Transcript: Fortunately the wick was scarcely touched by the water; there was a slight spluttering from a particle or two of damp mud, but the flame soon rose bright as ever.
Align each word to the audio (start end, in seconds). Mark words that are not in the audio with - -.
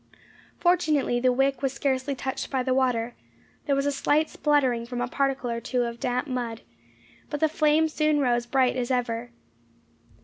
Fortunately 0.57 1.19
the 1.19 1.31
wick 1.31 1.61
was 1.61 1.73
scarcely 1.73 2.15
touched 2.15 2.49
by 2.49 2.63
the 2.63 2.73
water; 2.73 3.13
there 3.67 3.75
was 3.75 3.85
a 3.85 3.91
slight 3.91 4.31
spluttering 4.31 4.83
from 4.83 4.99
a 4.99 5.07
particle 5.07 5.51
or 5.51 5.61
two 5.61 5.83
of 5.83 5.99
damp 5.99 6.27
mud, 6.27 6.61
but 7.29 7.39
the 7.39 7.47
flame 7.47 7.87
soon 7.87 8.19
rose 8.19 8.47
bright 8.47 8.75
as 8.75 8.89
ever. 8.89 9.29